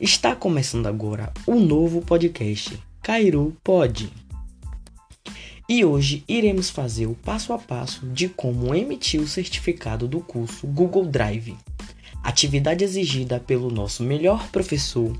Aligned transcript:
Está 0.00 0.36
começando 0.36 0.86
agora 0.86 1.32
o 1.44 1.56
novo 1.56 2.00
podcast 2.00 2.80
Cairu 3.02 3.56
Pod. 3.64 4.08
E 5.68 5.84
hoje 5.84 6.22
iremos 6.28 6.70
fazer 6.70 7.06
o 7.06 7.16
passo 7.16 7.52
a 7.52 7.58
passo 7.58 8.06
de 8.06 8.28
como 8.28 8.72
emitir 8.72 9.20
o 9.20 9.26
certificado 9.26 10.06
do 10.06 10.20
curso 10.20 10.68
Google 10.68 11.04
Drive. 11.04 11.56
Atividade 12.22 12.84
exigida 12.84 13.40
pelo 13.40 13.72
nosso 13.72 14.04
melhor 14.04 14.48
professor, 14.50 15.18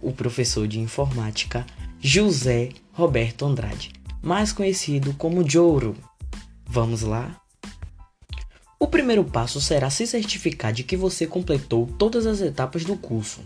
o 0.00 0.10
professor 0.10 0.66
de 0.66 0.80
informática 0.80 1.66
José 2.00 2.70
Roberto 2.94 3.44
Andrade, 3.44 3.92
mais 4.22 4.54
conhecido 4.54 5.12
como 5.18 5.46
Jouro. 5.46 5.94
Vamos 6.64 7.02
lá? 7.02 7.38
O 8.80 8.86
primeiro 8.86 9.22
passo 9.22 9.60
será 9.60 9.90
se 9.90 10.06
certificar 10.06 10.72
de 10.72 10.82
que 10.82 10.96
você 10.96 11.26
completou 11.26 11.86
todas 11.98 12.24
as 12.24 12.40
etapas 12.40 12.86
do 12.86 12.96
curso. 12.96 13.42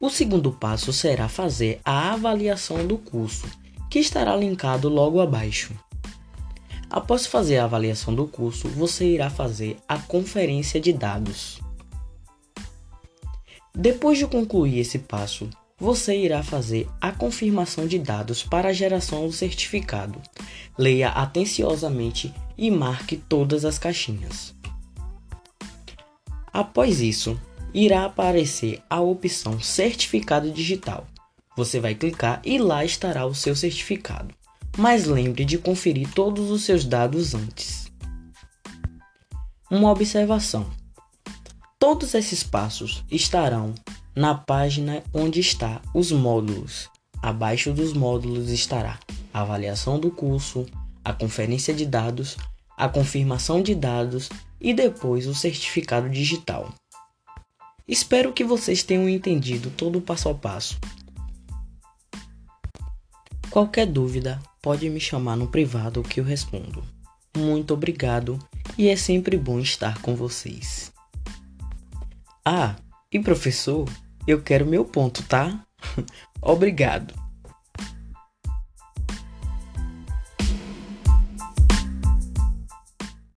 O 0.00 0.10
segundo 0.10 0.52
passo 0.52 0.92
será 0.92 1.28
fazer 1.28 1.80
a 1.84 2.12
avaliação 2.12 2.86
do 2.86 2.98
curso, 2.98 3.46
que 3.90 3.98
estará 3.98 4.36
linkado 4.36 4.88
logo 4.88 5.20
abaixo. 5.20 5.72
Após 6.90 7.26
fazer 7.26 7.58
a 7.58 7.64
avaliação 7.64 8.14
do 8.14 8.26
curso, 8.26 8.68
você 8.68 9.06
irá 9.06 9.30
fazer 9.30 9.76
a 9.88 9.98
conferência 9.98 10.80
de 10.80 10.92
dados. 10.92 11.60
Depois 13.74 14.18
de 14.18 14.26
concluir 14.26 14.78
esse 14.78 14.98
passo, 15.00 15.48
você 15.78 16.16
irá 16.16 16.42
fazer 16.42 16.88
a 17.00 17.10
confirmação 17.10 17.86
de 17.86 17.98
dados 17.98 18.42
para 18.42 18.68
a 18.68 18.72
geração 18.72 19.26
do 19.26 19.32
certificado. 19.32 20.20
Leia 20.78 21.08
atenciosamente 21.08 22.32
e 22.56 22.70
marque 22.70 23.16
todas 23.16 23.64
as 23.64 23.78
caixinhas. 23.78 24.54
Após 26.52 27.00
isso, 27.00 27.38
irá 27.74 28.04
aparecer 28.04 28.80
a 28.88 29.00
opção 29.00 29.60
Certificado 29.60 30.50
Digital. 30.52 31.06
Você 31.56 31.80
vai 31.80 31.94
clicar 31.94 32.40
e 32.44 32.56
lá 32.56 32.84
estará 32.84 33.26
o 33.26 33.34
seu 33.34 33.56
certificado. 33.56 34.32
Mas 34.76 35.06
lembre 35.06 35.44
de 35.44 35.58
conferir 35.58 36.08
todos 36.14 36.50
os 36.50 36.62
seus 36.62 36.84
dados 36.84 37.34
antes. 37.34 37.92
Uma 39.70 39.90
observação: 39.90 40.66
todos 41.78 42.14
esses 42.14 42.42
passos 42.42 43.04
estarão 43.10 43.74
na 44.14 44.34
página 44.34 45.02
onde 45.12 45.40
está 45.40 45.82
os 45.92 46.12
módulos. 46.12 46.88
Abaixo 47.20 47.72
dos 47.72 47.92
módulos 47.92 48.50
estará 48.50 48.98
a 49.32 49.40
avaliação 49.40 49.98
do 49.98 50.10
curso, 50.10 50.66
a 51.04 51.12
conferência 51.12 51.72
de 51.72 51.86
dados, 51.86 52.36
a 52.76 52.88
confirmação 52.88 53.62
de 53.62 53.74
dados 53.74 54.28
e 54.60 54.74
depois 54.74 55.26
o 55.26 55.34
certificado 55.34 56.08
digital. 56.08 56.72
Espero 57.86 58.32
que 58.32 58.42
vocês 58.42 58.82
tenham 58.82 59.08
entendido 59.08 59.70
todo 59.70 59.98
o 59.98 60.02
passo 60.02 60.28
a 60.28 60.34
passo. 60.34 60.78
Qualquer 63.50 63.86
dúvida, 63.86 64.40
pode 64.62 64.88
me 64.88 64.98
chamar 64.98 65.36
no 65.36 65.46
privado 65.46 66.02
que 66.02 66.18
eu 66.18 66.24
respondo. 66.24 66.82
Muito 67.36 67.74
obrigado 67.74 68.38
e 68.78 68.88
é 68.88 68.96
sempre 68.96 69.36
bom 69.36 69.60
estar 69.60 70.00
com 70.00 70.16
vocês. 70.16 70.92
Ah, 72.44 72.76
e 73.12 73.20
professor, 73.20 73.88
eu 74.26 74.40
quero 74.42 74.66
meu 74.66 74.84
ponto, 74.84 75.22
tá? 75.24 75.64
obrigado. 76.40 77.23